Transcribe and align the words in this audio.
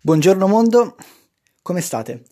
Buongiorno 0.00 0.46
mondo, 0.46 0.94
come 1.60 1.80
state? 1.80 2.22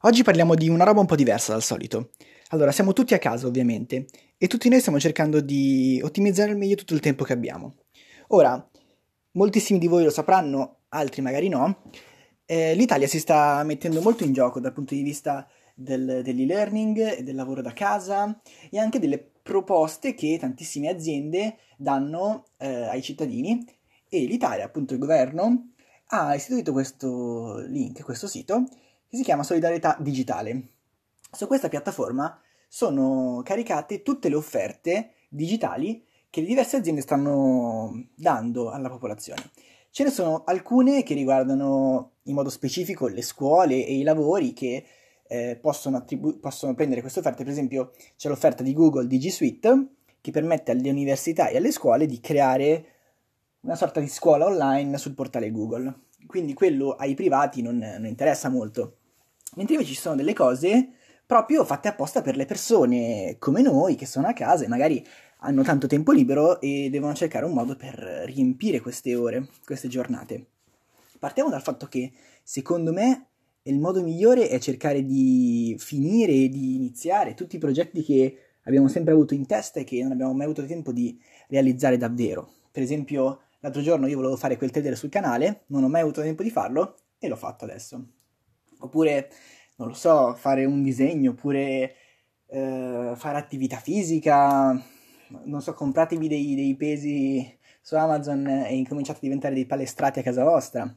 Oggi 0.00 0.22
parliamo 0.22 0.54
di 0.54 0.70
una 0.70 0.84
roba 0.84 1.00
un 1.00 1.06
po' 1.06 1.14
diversa 1.14 1.52
dal 1.52 1.62
solito. 1.62 2.08
Allora, 2.48 2.72
siamo 2.72 2.94
tutti 2.94 3.12
a 3.12 3.18
casa 3.18 3.46
ovviamente 3.46 4.06
e 4.38 4.46
tutti 4.46 4.70
noi 4.70 4.80
stiamo 4.80 4.98
cercando 4.98 5.42
di 5.42 6.00
ottimizzare 6.02 6.52
al 6.52 6.56
meglio 6.56 6.74
tutto 6.74 6.94
il 6.94 7.00
tempo 7.00 7.22
che 7.22 7.34
abbiamo. 7.34 7.74
Ora, 8.28 8.66
moltissimi 9.32 9.78
di 9.78 9.88
voi 9.88 10.04
lo 10.04 10.10
sapranno, 10.10 10.84
altri 10.88 11.20
magari 11.20 11.50
no, 11.50 11.82
eh, 12.46 12.74
l'Italia 12.74 13.06
si 13.06 13.20
sta 13.20 13.62
mettendo 13.62 14.00
molto 14.00 14.24
in 14.24 14.32
gioco 14.32 14.58
dal 14.58 14.72
punto 14.72 14.94
di 14.94 15.02
vista 15.02 15.46
del, 15.74 16.22
dell'e-learning 16.24 17.18
del 17.18 17.34
lavoro 17.34 17.60
da 17.60 17.74
casa 17.74 18.40
e 18.70 18.78
anche 18.78 18.98
delle 18.98 19.18
proposte 19.18 20.14
che 20.14 20.38
tantissime 20.40 20.88
aziende 20.88 21.56
danno 21.76 22.46
eh, 22.56 22.86
ai 22.86 23.02
cittadini 23.02 23.82
e 24.22 24.26
l'Italia, 24.26 24.64
appunto 24.64 24.92
il 24.92 25.00
governo, 25.00 25.72
ha 26.08 26.34
istituito 26.34 26.72
questo 26.72 27.58
link, 27.66 28.02
questo 28.02 28.26
sito 28.28 28.64
che 29.08 29.16
si 29.16 29.22
chiama 29.22 29.42
Solidarietà 29.42 29.96
Digitale. 30.00 30.68
Su 31.30 31.46
questa 31.46 31.68
piattaforma 31.68 32.40
sono 32.68 33.42
caricate 33.44 34.02
tutte 34.02 34.28
le 34.28 34.36
offerte 34.36 35.12
digitali 35.28 36.04
che 36.30 36.40
le 36.40 36.46
diverse 36.46 36.76
aziende 36.76 37.00
stanno 37.00 38.08
dando 38.14 38.70
alla 38.70 38.88
popolazione. 38.88 39.50
Ce 39.90 40.02
ne 40.02 40.10
sono 40.10 40.42
alcune 40.44 41.04
che 41.04 41.14
riguardano 41.14 42.14
in 42.22 42.34
modo 42.34 42.50
specifico 42.50 43.06
le 43.06 43.22
scuole 43.22 43.86
e 43.86 43.96
i 43.96 44.02
lavori 44.02 44.52
che 44.52 44.84
eh, 45.26 45.58
possono, 45.60 45.96
attribu- 45.98 46.40
possono 46.40 46.74
prendere 46.74 47.00
queste 47.00 47.20
offerte. 47.20 47.44
Per 47.44 47.52
esempio, 47.52 47.92
c'è 48.16 48.28
l'offerta 48.28 48.62
di 48.62 48.72
Google 48.72 49.06
di 49.06 49.18
G 49.18 49.28
Suite 49.28 49.86
che 50.20 50.30
permette 50.30 50.72
alle 50.72 50.90
università 50.90 51.48
e 51.48 51.58
alle 51.58 51.70
scuole 51.70 52.06
di 52.06 52.18
creare 52.18 52.93
una 53.64 53.76
sorta 53.76 54.00
di 54.00 54.08
scuola 54.08 54.46
online 54.46 54.96
sul 54.98 55.14
portale 55.14 55.50
Google. 55.50 55.92
Quindi 56.26 56.54
quello 56.54 56.92
ai 56.92 57.14
privati 57.14 57.62
non, 57.62 57.78
non 57.78 58.06
interessa 58.06 58.48
molto. 58.48 58.98
Mentre 59.56 59.74
invece 59.74 59.94
ci 59.94 60.00
sono 60.00 60.16
delle 60.16 60.32
cose 60.32 60.90
proprio 61.26 61.64
fatte 61.64 61.88
apposta 61.88 62.20
per 62.22 62.36
le 62.36 62.44
persone 62.44 63.36
come 63.38 63.62
noi 63.62 63.94
che 63.94 64.06
sono 64.06 64.26
a 64.26 64.32
casa 64.32 64.64
e 64.64 64.68
magari 64.68 65.04
hanno 65.38 65.62
tanto 65.62 65.86
tempo 65.86 66.12
libero 66.12 66.60
e 66.60 66.88
devono 66.90 67.14
cercare 67.14 67.44
un 67.44 67.52
modo 67.52 67.76
per 67.76 67.94
riempire 68.26 68.80
queste 68.80 69.14
ore, 69.14 69.48
queste 69.64 69.88
giornate. 69.88 70.46
Partiamo 71.18 71.50
dal 71.50 71.62
fatto 71.62 71.86
che, 71.86 72.12
secondo 72.42 72.92
me, 72.92 73.28
il 73.62 73.78
modo 73.78 74.02
migliore 74.02 74.48
è 74.48 74.58
cercare 74.58 75.04
di 75.04 75.74
finire 75.78 76.32
e 76.32 76.48
di 76.48 76.74
iniziare 76.74 77.34
tutti 77.34 77.56
i 77.56 77.58
progetti 77.58 78.02
che 78.02 78.38
abbiamo 78.64 78.88
sempre 78.88 79.12
avuto 79.12 79.32
in 79.32 79.46
testa 79.46 79.80
e 79.80 79.84
che 79.84 80.02
non 80.02 80.12
abbiamo 80.12 80.34
mai 80.34 80.44
avuto 80.44 80.66
tempo 80.66 80.92
di 80.92 81.18
realizzare 81.48 81.96
davvero. 81.96 82.50
Per 82.70 82.82
esempio, 82.82 83.40
l'altro 83.64 83.80
giorno 83.80 84.06
io 84.06 84.16
volevo 84.16 84.36
fare 84.36 84.58
quel 84.58 84.70
trailer 84.70 84.94
sul 84.94 85.08
canale, 85.08 85.64
non 85.68 85.82
ho 85.82 85.88
mai 85.88 86.02
avuto 86.02 86.20
tempo 86.20 86.42
di 86.42 86.50
farlo 86.50 86.96
e 87.18 87.28
l'ho 87.28 87.36
fatto 87.36 87.64
adesso. 87.64 88.04
Oppure, 88.80 89.30
non 89.76 89.88
lo 89.88 89.94
so, 89.94 90.34
fare 90.34 90.66
un 90.66 90.82
disegno, 90.82 91.30
oppure 91.30 91.94
eh, 92.46 93.12
fare 93.14 93.38
attività 93.38 93.78
fisica, 93.78 94.78
non 95.44 95.62
so, 95.62 95.72
compratevi 95.72 96.28
dei, 96.28 96.54
dei 96.54 96.76
pesi 96.76 97.58
su 97.80 97.96
Amazon 97.96 98.46
e 98.46 98.76
incominciate 98.76 99.18
a 99.18 99.22
diventare 99.22 99.54
dei 99.54 99.64
palestrati 99.64 100.18
a 100.18 100.22
casa 100.22 100.44
vostra. 100.44 100.94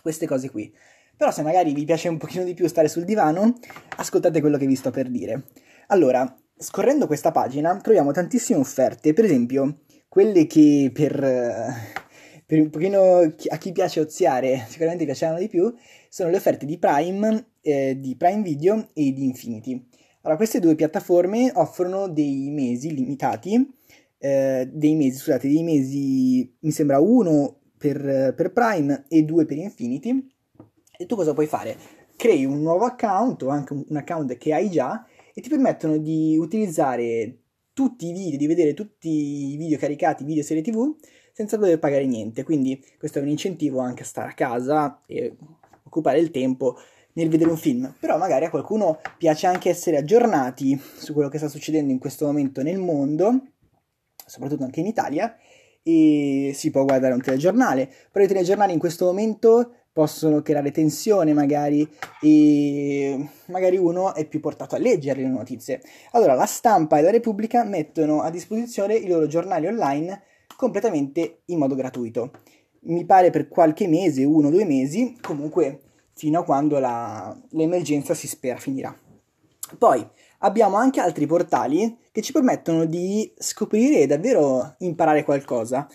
Queste 0.00 0.26
cose 0.26 0.50
qui. 0.50 0.74
Però 1.14 1.30
se 1.30 1.42
magari 1.42 1.74
vi 1.74 1.84
piace 1.84 2.08
un 2.08 2.16
pochino 2.16 2.42
di 2.42 2.54
più 2.54 2.66
stare 2.68 2.88
sul 2.88 3.04
divano, 3.04 3.58
ascoltate 3.96 4.40
quello 4.40 4.56
che 4.56 4.66
vi 4.66 4.76
sto 4.76 4.90
per 4.90 5.10
dire. 5.10 5.44
Allora, 5.88 6.34
scorrendo 6.56 7.06
questa 7.06 7.32
pagina 7.32 7.76
troviamo 7.76 8.12
tantissime 8.12 8.58
offerte, 8.58 9.12
per 9.12 9.26
esempio 9.26 9.80
quelle 10.12 10.46
che 10.46 10.90
per, 10.92 11.18
per 12.44 12.60
un 12.60 12.68
pochino 12.68 13.20
a 13.20 13.56
chi 13.56 13.72
piace 13.72 13.98
oziare 13.98 14.66
sicuramente 14.68 15.06
piaceranno 15.06 15.38
di 15.38 15.48
più, 15.48 15.74
sono 16.10 16.28
le 16.28 16.36
offerte 16.36 16.66
di 16.66 16.76
Prime, 16.76 17.46
eh, 17.62 17.98
di 17.98 18.14
Prime 18.14 18.42
Video 18.42 18.90
e 18.92 19.10
di 19.14 19.24
Infinity. 19.24 19.88
Allora, 20.20 20.36
queste 20.36 20.60
due 20.60 20.74
piattaforme 20.74 21.50
offrono 21.54 22.08
dei 22.08 22.50
mesi 22.50 22.94
limitati, 22.94 23.66
eh, 24.18 24.68
dei 24.70 24.96
mesi, 24.96 25.16
scusate, 25.16 25.48
dei 25.48 25.62
mesi, 25.62 26.56
mi 26.60 26.72
sembra 26.72 27.00
uno 27.00 27.60
per, 27.78 28.34
per, 28.36 28.52
Prime 28.52 29.06
e 29.08 29.22
due 29.22 29.46
per 29.46 29.56
Infinity. 29.56 30.30
E 30.98 31.06
tu 31.06 31.16
cosa 31.16 31.32
puoi 31.32 31.46
fare? 31.46 31.74
Crei 32.16 32.44
un 32.44 32.60
nuovo 32.60 32.84
account 32.84 33.44
o 33.44 33.48
anche 33.48 33.72
un, 33.72 33.82
un 33.88 33.96
account 33.96 34.36
che 34.36 34.52
hai 34.52 34.68
già 34.68 35.06
e 35.32 35.40
ti 35.40 35.48
permettono 35.48 35.96
di 35.96 36.36
utilizzare 36.38 37.41
tutti 37.72 38.08
i 38.08 38.12
video, 38.12 38.38
di 38.38 38.46
vedere 38.46 38.74
tutti 38.74 39.52
i 39.52 39.56
video 39.56 39.78
caricati, 39.78 40.24
video 40.24 40.42
serie 40.42 40.62
tv, 40.62 40.94
senza 41.32 41.56
dover 41.56 41.78
pagare 41.78 42.06
niente. 42.06 42.42
Quindi 42.42 42.82
questo 42.98 43.18
è 43.18 43.22
un 43.22 43.28
incentivo 43.28 43.80
anche 43.80 44.02
a 44.02 44.06
stare 44.06 44.30
a 44.30 44.34
casa 44.34 45.02
e 45.06 45.36
occupare 45.84 46.18
il 46.18 46.30
tempo 46.30 46.76
nel 47.14 47.28
vedere 47.28 47.50
un 47.50 47.58
film, 47.58 47.94
però 47.98 48.16
magari 48.16 48.46
a 48.46 48.50
qualcuno 48.50 48.98
piace 49.18 49.46
anche 49.46 49.68
essere 49.68 49.98
aggiornati 49.98 50.80
su 50.96 51.12
quello 51.12 51.28
che 51.28 51.38
sta 51.38 51.48
succedendo 51.48 51.92
in 51.92 51.98
questo 51.98 52.24
momento 52.24 52.62
nel 52.62 52.78
mondo, 52.78 53.48
soprattutto 54.24 54.64
anche 54.64 54.80
in 54.80 54.86
Italia, 54.86 55.36
e 55.82 56.52
si 56.54 56.70
può 56.70 56.84
guardare 56.84 57.14
un 57.14 57.20
telegiornale, 57.20 57.90
però 58.10 58.24
i 58.24 58.28
telegiornali 58.28 58.72
in 58.72 58.78
questo 58.78 59.06
momento 59.06 59.72
possono 59.92 60.40
creare 60.40 60.70
tensione 60.70 61.34
magari 61.34 61.86
e 62.20 63.28
magari 63.46 63.76
uno 63.76 64.14
è 64.14 64.26
più 64.26 64.40
portato 64.40 64.74
a 64.74 64.78
leggere 64.78 65.20
le 65.20 65.28
notizie. 65.28 65.82
Allora 66.12 66.34
la 66.34 66.46
stampa 66.46 66.98
e 66.98 67.02
la 67.02 67.10
Repubblica 67.10 67.62
mettono 67.64 68.22
a 68.22 68.30
disposizione 68.30 68.94
i 68.94 69.06
loro 69.06 69.26
giornali 69.26 69.66
online 69.66 70.22
completamente 70.56 71.42
in 71.46 71.58
modo 71.58 71.74
gratuito. 71.74 72.30
Mi 72.84 73.04
pare 73.04 73.30
per 73.30 73.48
qualche 73.48 73.86
mese, 73.86 74.24
uno 74.24 74.48
o 74.48 74.50
due 74.50 74.64
mesi, 74.64 75.16
comunque 75.20 75.80
fino 76.14 76.40
a 76.40 76.44
quando 76.44 76.78
la, 76.78 77.36
l'emergenza 77.50 78.14
si 78.14 78.26
spera 78.26 78.56
finirà. 78.56 78.96
Poi 79.78 80.06
abbiamo 80.42 80.76
anche 80.76 81.00
altri 81.00 81.26
portali 81.26 81.98
che 82.10 82.22
ci 82.22 82.32
permettono 82.32 82.84
di 82.84 83.32
scoprire 83.36 84.00
e 84.00 84.06
davvero 84.06 84.74
imparare 84.78 85.24
qualcosa. 85.24 85.88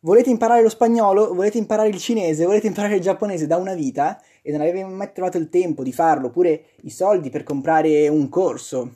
Volete 0.00 0.30
imparare 0.30 0.62
lo 0.62 0.68
spagnolo, 0.68 1.34
volete 1.34 1.58
imparare 1.58 1.88
il 1.88 1.98
cinese, 1.98 2.44
volete 2.44 2.68
imparare 2.68 2.96
il 2.96 3.00
giapponese 3.00 3.46
da 3.46 3.56
una 3.56 3.74
vita 3.74 4.20
e 4.42 4.52
non 4.52 4.60
avete 4.60 4.84
mai 4.84 5.12
trovato 5.12 5.38
il 5.38 5.48
tempo 5.48 5.82
di 5.82 5.92
farlo, 5.92 6.28
oppure 6.28 6.66
i 6.82 6.90
soldi 6.90 7.30
per 7.30 7.42
comprare 7.42 8.06
un 8.08 8.28
corso. 8.28 8.94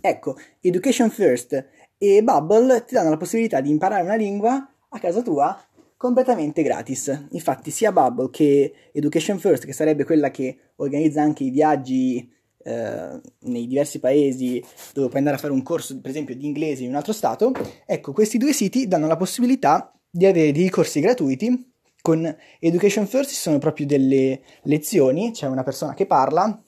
Ecco, 0.00 0.36
Education 0.60 1.10
First 1.10 1.66
e 1.98 2.22
Bubble 2.22 2.84
ti 2.86 2.94
danno 2.94 3.10
la 3.10 3.18
possibilità 3.18 3.60
di 3.60 3.70
imparare 3.70 4.02
una 4.02 4.14
lingua 4.14 4.72
a 4.88 4.98
casa 4.98 5.20
tua 5.20 5.58
completamente 5.98 6.62
gratis. 6.62 7.26
Infatti 7.32 7.70
sia 7.70 7.92
Bubble 7.92 8.30
che 8.30 8.72
Education 8.92 9.38
First, 9.38 9.66
che 9.66 9.74
sarebbe 9.74 10.04
quella 10.04 10.30
che 10.30 10.58
organizza 10.76 11.20
anche 11.20 11.44
i 11.44 11.50
viaggi 11.50 12.26
eh, 12.62 13.20
nei 13.40 13.66
diversi 13.66 13.98
paesi 13.98 14.62
dove 14.92 15.08
puoi 15.08 15.18
andare 15.18 15.36
a 15.36 15.38
fare 15.38 15.52
un 15.52 15.62
corso, 15.62 15.98
per 16.00 16.10
esempio, 16.10 16.34
di 16.34 16.46
inglese 16.46 16.84
in 16.84 16.90
un 16.90 16.96
altro 16.96 17.12
stato, 17.12 17.52
ecco, 17.86 18.12
questi 18.12 18.38
due 18.38 18.52
siti 18.52 18.86
danno 18.86 19.06
la 19.06 19.16
possibilità 19.16 19.92
di 20.10 20.26
avere 20.26 20.52
dei 20.52 20.68
corsi 20.68 21.00
gratuiti. 21.00 21.68
Con 22.02 22.34
Education 22.58 23.06
First 23.06 23.30
sono 23.32 23.58
proprio 23.58 23.84
delle 23.84 24.40
lezioni, 24.62 25.32
c'è 25.32 25.46
una 25.46 25.62
persona 25.62 25.92
che 25.92 26.06
parla 26.06 26.62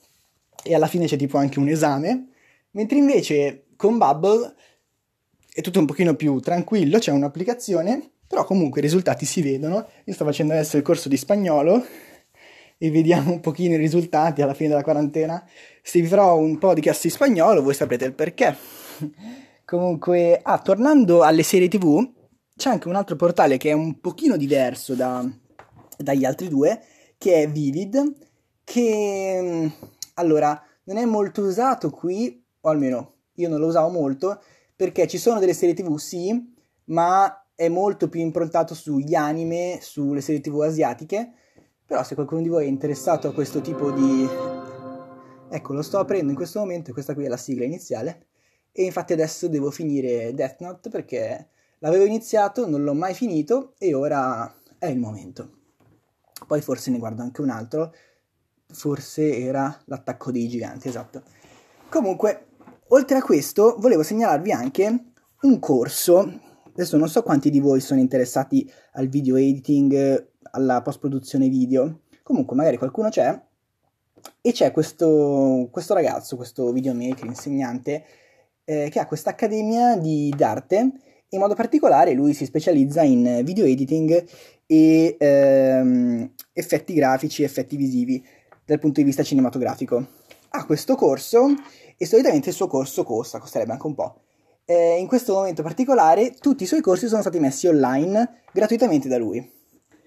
e 0.63 0.75
alla 0.75 0.87
fine 0.87 1.07
c'è 1.07 1.17
tipo 1.17 1.37
anche 1.37 1.57
un 1.57 1.67
esame, 1.67 2.27
mentre 2.71 2.99
invece 2.99 3.65
con 3.75 3.97
Bubble 3.97 4.53
è 5.51 5.61
tutto 5.61 5.79
un 5.79 5.87
pochino 5.87 6.15
più 6.15 6.39
tranquillo, 6.39 6.99
c'è 6.99 7.11
un'applicazione 7.11 8.13
però 8.33 8.45
comunque 8.45 8.79
i 8.79 8.83
risultati 8.83 9.25
si 9.25 9.43
vedono. 9.43 9.87
Io 10.05 10.13
sto 10.13 10.25
facendo 10.25 10.53
adesso 10.53 10.75
il 10.75 10.81
corso 10.81 11.07
di 11.07 11.17
spagnolo 11.17 11.85
e 12.83 12.91
vediamo 12.91 13.31
un 13.31 13.39
pochino 13.39 13.75
i 13.75 13.77
risultati 13.77 14.41
alla 14.41 14.53
fine 14.53 14.67
della 14.67 14.83
quarantena. 14.83 15.41
Se 15.81 16.01
vi 16.01 16.07
farò 16.07 16.35
un 16.35 16.57
po' 16.57 16.73
di 16.73 16.81
classi 16.81 17.07
di 17.07 17.13
spagnolo, 17.13 17.63
voi 17.63 17.73
saprete 17.73 18.03
il 18.03 18.13
perché. 18.13 18.57
comunque, 19.63 20.37
ah, 20.43 20.59
tornando 20.59 21.21
alle 21.21 21.43
serie 21.43 21.69
TV, 21.69 22.05
c'è 22.57 22.69
anche 22.69 22.89
un 22.89 22.95
altro 22.95 23.15
portale 23.15 23.55
che 23.55 23.69
è 23.69 23.71
un 23.73 24.01
pochino 24.01 24.35
diverso 24.35 24.95
da, 24.95 25.25
dagli 25.97 26.25
altri 26.25 26.49
due, 26.49 26.81
che 27.17 27.43
è 27.43 27.49
Vivid, 27.49 28.15
che 28.65 29.71
allora 30.15 30.61
non 30.83 30.97
è 30.97 31.05
molto 31.05 31.41
usato 31.41 31.89
qui, 31.89 32.43
o 32.59 32.69
almeno 32.69 33.13
io 33.35 33.47
non 33.47 33.61
lo 33.61 33.67
usavo 33.67 33.87
molto, 33.87 34.43
perché 34.75 35.07
ci 35.07 35.17
sono 35.17 35.39
delle 35.39 35.53
serie 35.53 35.73
TV, 35.73 35.95
sì, 35.95 36.53
ma 36.87 37.45
è 37.55 37.69
molto 37.69 38.09
più 38.09 38.19
improntato 38.19 38.75
sugli 38.75 39.15
anime, 39.15 39.79
sulle 39.79 40.19
serie 40.19 40.41
tv 40.41 40.59
asiatiche, 40.63 41.35
però 41.85 42.03
se 42.03 42.15
qualcuno 42.15 42.41
di 42.41 42.49
voi 42.49 42.65
è 42.65 42.67
interessato 42.67 43.27
a 43.27 43.33
questo 43.33 43.61
tipo 43.61 43.91
di... 43.91 44.27
Ecco, 45.49 45.73
lo 45.73 45.81
sto 45.81 45.99
aprendo 45.99 46.31
in 46.31 46.35
questo 46.35 46.59
momento 46.59 46.93
questa 46.93 47.13
qui 47.13 47.25
è 47.25 47.27
la 47.27 47.37
sigla 47.37 47.65
iniziale. 47.65 48.27
E 48.71 48.83
infatti 48.83 49.13
adesso 49.13 49.47
devo 49.47 49.69
finire 49.69 50.33
Death 50.33 50.61
Note 50.61 50.89
perché 50.89 51.49
l'avevo 51.79 52.05
iniziato, 52.05 52.67
non 52.67 52.83
l'ho 52.83 52.95
mai 52.95 53.13
finito 53.13 53.75
e 53.77 53.93
ora 53.93 54.51
è 54.79 54.87
il 54.87 54.97
momento. 54.97 55.57
Poi 56.47 56.61
forse 56.61 56.89
ne 56.89 56.97
guardo 56.97 57.21
anche 57.21 57.41
un 57.41 57.49
altro, 57.49 57.93
forse 58.67 59.37
era 59.37 59.79
l'attacco 59.85 60.31
dei 60.31 60.47
giganti, 60.47 60.87
esatto. 60.87 61.21
Comunque, 61.89 62.47
oltre 62.87 63.17
a 63.17 63.21
questo, 63.21 63.75
volevo 63.77 64.01
segnalarvi 64.01 64.51
anche 64.51 65.03
un 65.41 65.59
corso 65.59 66.39
Adesso 66.73 66.97
non 66.97 67.07
so 67.07 67.21
quanti 67.21 67.49
di 67.49 67.59
voi 67.59 67.79
sono 67.79 67.99
interessati 67.99 68.69
al 68.93 69.07
video 69.07 69.35
editing, 69.35 70.29
alla 70.51 70.81
post-produzione 70.81 71.47
video, 71.47 72.01
comunque 72.23 72.55
magari 72.55 72.77
qualcuno 72.77 73.09
c'è 73.09 73.39
e 74.41 74.51
c'è 74.51 74.71
questo, 74.71 75.69
questo 75.71 75.93
ragazzo, 75.93 76.35
questo 76.35 76.71
videomaker, 76.71 77.25
insegnante, 77.25 78.03
eh, 78.65 78.89
che 78.89 78.99
ha 78.99 79.05
questa 79.05 79.31
accademia 79.31 79.97
di, 79.97 80.33
d'arte 80.35 80.91
in 81.29 81.39
modo 81.39 81.55
particolare 81.55 82.13
lui 82.13 82.33
si 82.33 82.45
specializza 82.45 83.01
in 83.01 83.41
video 83.43 83.65
editing 83.65 84.23
e 84.65 85.15
ehm, 85.19 86.31
effetti 86.53 86.93
grafici, 86.93 87.43
effetti 87.43 87.75
visivi 87.75 88.23
dal 88.65 88.79
punto 88.79 88.99
di 88.99 89.05
vista 89.05 89.23
cinematografico. 89.23 90.07
Ha 90.49 90.65
questo 90.65 90.95
corso 90.95 91.53
e 91.97 92.05
solitamente 92.05 92.49
il 92.49 92.55
suo 92.55 92.67
corso 92.67 93.03
costa, 93.03 93.39
costerebbe 93.39 93.71
anche 93.71 93.87
un 93.87 93.95
po'. 93.95 94.21
Eh, 94.73 94.97
in 94.99 95.05
questo 95.05 95.33
momento 95.33 95.61
particolare 95.61 96.31
tutti 96.31 96.63
i 96.63 96.65
suoi 96.65 96.81
corsi 96.81 97.07
sono 97.07 97.21
stati 97.21 97.39
messi 97.39 97.67
online 97.67 98.41
gratuitamente 98.51 99.07
da 99.07 99.19
lui. 99.19 99.47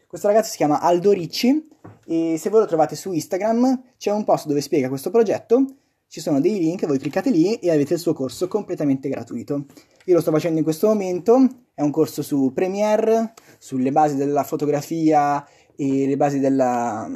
Questo 0.09 0.27
ragazzo 0.27 0.51
si 0.51 0.57
chiama 0.57 0.81
Aldo 0.81 1.13
Ricci 1.13 1.69
e 2.05 2.35
se 2.37 2.51
voi 2.51 2.61
lo 2.61 2.67
trovate 2.67 2.97
su 2.97 3.13
Instagram 3.13 3.93
c'è 3.97 4.11
un 4.11 4.25
post 4.25 4.49
dove 4.49 4.61
spiega 4.61 4.89
questo 4.89 5.11
progetto, 5.11 5.65
ci 6.09 6.21
sono 6.21 6.41
dei 6.41 6.59
link, 6.59 6.85
voi 6.85 6.99
cliccate 6.99 7.31
lì 7.31 7.55
e 7.55 7.71
avete 7.71 7.95
il 7.95 8.01
suo 8.01 8.13
corso 8.13 8.49
completamente 8.49 9.09
gratuito. 9.09 9.67
Io 10.07 10.15
lo 10.15 10.21
sto 10.21 10.33
facendo 10.33 10.59
in 10.59 10.65
questo 10.65 10.89
momento, 10.89 11.47
è 11.73 11.83
un 11.83 11.93
corso 11.93 12.23
su 12.23 12.51
Premiere, 12.53 13.35
sulle 13.59 13.93
basi 13.93 14.17
della 14.17 14.43
fotografia 14.43 15.47
e 15.77 16.09
le 16.09 16.17
basi 16.17 16.41
della, 16.41 17.09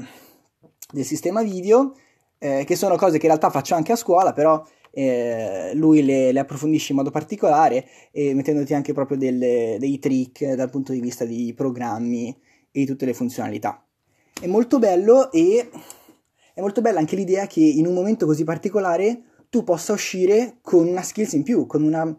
del 0.93 1.05
sistema 1.05 1.43
video, 1.43 1.95
eh, 2.39 2.63
che 2.65 2.77
sono 2.77 2.95
cose 2.95 3.19
che 3.19 3.27
in 3.27 3.33
realtà 3.33 3.51
faccio 3.51 3.75
anche 3.75 3.91
a 3.91 3.97
scuola, 3.97 4.33
però 4.33 4.65
eh, 4.93 5.71
lui 5.75 6.03
le, 6.03 6.33
le, 6.33 6.41
approfondisce 6.41 6.93
in 6.93 6.99
modo 6.99 7.11
particolare 7.11 7.87
e 8.11 8.35
mettendoti 8.35 8.75
anche 8.75 8.93
proprio 8.93 9.17
delle, 9.17 9.77
dei 9.79 9.99
trick 9.99 10.55
dal 10.55 10.71
punto 10.71 10.93
di 10.93 11.01
vista 11.01 11.25
di 11.25 11.53
programmi 11.55 12.29
e 12.71 12.81
di 12.81 12.87
tutte 12.87 13.07
le 13.07 13.15
funzionalità. 13.15 13.85
È 14.41 14.47
molto 14.47 14.79
bello 14.79 15.31
e 15.33 15.69
è 16.55 16.61
molto 16.61 16.81
bella 16.81 16.99
anche 16.99 17.17
l'idea 17.17 17.47
che 17.47 17.61
in 17.61 17.87
un 17.87 17.95
momento 17.95 18.27
così 18.27 18.45
particolare 18.45 19.23
tu 19.49 19.65
possa 19.65 19.93
uscire 19.93 20.59
con 20.63 20.87
una 20.87 21.03
skills 21.03 21.33
in 21.33 21.43
più, 21.43 21.67
con, 21.67 21.83
una, 21.83 22.17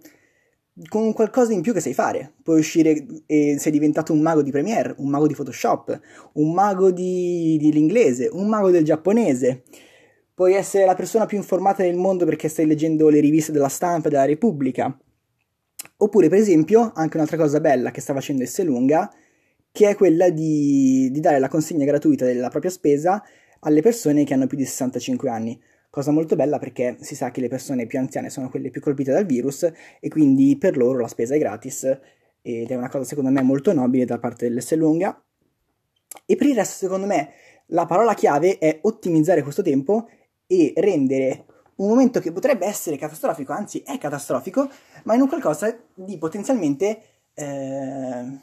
con 0.89 1.13
qualcosa 1.13 1.53
in 1.53 1.61
più 1.61 1.73
che 1.73 1.79
sai 1.79 1.93
fare. 1.93 2.33
Puoi 2.43 2.59
uscire 2.59 3.05
e 3.25 3.57
sei 3.57 3.71
diventato 3.71 4.13
un 4.13 4.21
mago 4.21 4.41
di 4.41 4.51
Premiere, 4.51 4.95
un 4.97 5.09
mago 5.09 5.27
di 5.27 5.33
Photoshop, 5.33 5.99
un 6.33 6.53
mago 6.53 6.91
di, 6.91 7.57
dell'inglese, 7.61 8.29
un 8.31 8.47
mago 8.47 8.69
del 8.69 8.83
giapponese. 8.83 9.63
Puoi 10.41 10.55
essere 10.55 10.85
la 10.85 10.95
persona 10.95 11.27
più 11.27 11.37
informata 11.37 11.83
del 11.83 11.93
mondo 11.95 12.25
perché 12.25 12.47
stai 12.47 12.65
leggendo 12.65 13.09
le 13.09 13.19
riviste 13.19 13.51
della 13.51 13.67
stampa 13.67 14.09
della 14.09 14.25
Repubblica. 14.25 14.99
Oppure, 15.97 16.29
per 16.29 16.39
esempio, 16.39 16.91
anche 16.95 17.17
un'altra 17.17 17.37
cosa 17.37 17.59
bella 17.59 17.91
che 17.91 18.01
sta 18.01 18.15
facendo 18.15 18.41
Esselunga 18.41 19.07
che 19.71 19.89
è 19.89 19.95
quella 19.95 20.31
di, 20.31 21.11
di 21.11 21.19
dare 21.19 21.37
la 21.37 21.47
consegna 21.47 21.85
gratuita 21.85 22.25
della 22.25 22.49
propria 22.49 22.71
spesa 22.71 23.23
alle 23.59 23.83
persone 23.83 24.23
che 24.23 24.33
hanno 24.33 24.47
più 24.47 24.57
di 24.57 24.65
65 24.65 25.29
anni. 25.29 25.61
Cosa 25.91 26.09
molto 26.09 26.35
bella 26.35 26.57
perché 26.57 26.97
si 27.01 27.13
sa 27.13 27.29
che 27.29 27.39
le 27.39 27.47
persone 27.47 27.85
più 27.85 27.99
anziane 27.99 28.31
sono 28.31 28.49
quelle 28.49 28.71
più 28.71 28.81
colpite 28.81 29.11
dal 29.11 29.27
virus 29.27 29.71
e 29.99 30.09
quindi 30.09 30.57
per 30.57 30.75
loro 30.75 30.97
la 30.97 31.07
spesa 31.07 31.35
è 31.35 31.37
gratis 31.37 31.83
ed 32.41 32.71
è 32.71 32.75
una 32.75 32.89
cosa 32.89 33.03
secondo 33.03 33.29
me 33.29 33.43
molto 33.43 33.73
nobile 33.73 34.05
da 34.05 34.17
parte 34.17 34.47
dell'S 34.47 34.73
lunga. 34.73 35.23
E 36.25 36.35
per 36.35 36.47
il 36.47 36.55
resto 36.55 36.77
secondo 36.77 37.05
me 37.05 37.29
la 37.67 37.85
parola 37.85 38.15
chiave 38.15 38.57
è 38.57 38.79
ottimizzare 38.81 39.43
questo 39.43 39.61
tempo 39.61 40.07
e 40.51 40.73
rendere 40.75 41.45
un 41.75 41.87
momento 41.87 42.19
che 42.19 42.33
potrebbe 42.33 42.65
essere 42.65 42.97
catastrofico, 42.97 43.53
anzi 43.53 43.81
è 43.85 43.97
catastrofico, 43.97 44.69
ma 45.03 45.15
in 45.15 45.21
un 45.21 45.29
qualcosa 45.29 45.73
di 45.93 46.17
potenzialmente, 46.17 47.01
eh, 47.33 48.37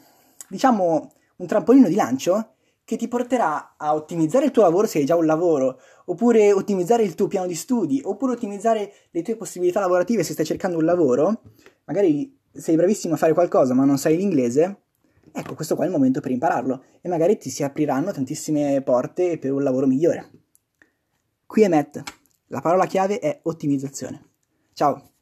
diciamo, 0.49 1.11
un 1.35 1.47
trampolino 1.47 1.87
di 1.87 1.93
lancio 1.93 2.55
che 2.83 2.97
ti 2.97 3.07
porterà 3.07 3.75
a 3.77 3.93
ottimizzare 3.93 4.45
il 4.45 4.51
tuo 4.51 4.63
lavoro 4.63 4.87
se 4.87 4.97
hai 4.97 5.05
già 5.05 5.15
un 5.15 5.27
lavoro, 5.27 5.79
oppure 6.05 6.51
ottimizzare 6.51 7.03
il 7.03 7.13
tuo 7.13 7.27
piano 7.27 7.45
di 7.45 7.53
studi, 7.53 8.01
oppure 8.03 8.33
ottimizzare 8.33 8.91
le 9.11 9.21
tue 9.21 9.35
possibilità 9.35 9.79
lavorative 9.79 10.23
se 10.23 10.33
stai 10.33 10.45
cercando 10.45 10.77
un 10.77 10.85
lavoro. 10.85 11.41
Magari 11.85 12.35
sei 12.51 12.75
bravissimo 12.75 13.13
a 13.13 13.17
fare 13.17 13.33
qualcosa 13.33 13.75
ma 13.75 13.85
non 13.85 13.99
sai 13.99 14.17
l'inglese. 14.17 14.81
Ecco, 15.31 15.53
questo 15.53 15.75
qua 15.75 15.83
è 15.83 15.87
il 15.87 15.93
momento 15.93 16.19
per 16.19 16.31
impararlo 16.31 16.83
e 17.01 17.07
magari 17.07 17.37
ti 17.37 17.51
si 17.51 17.61
apriranno 17.61 18.11
tantissime 18.11 18.81
porte 18.81 19.37
per 19.37 19.51
un 19.51 19.61
lavoro 19.61 19.85
migliore. 19.85 20.48
Qui 21.49 21.63
è 21.63 21.67
Matt. 21.67 22.03
La 22.49 22.61
parola 22.61 22.85
chiave 22.85 23.17
è 23.17 23.39
ottimizzazione. 23.41 24.33
Ciao! 24.73 25.13